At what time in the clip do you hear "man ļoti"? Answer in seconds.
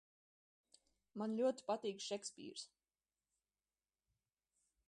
1.21-1.67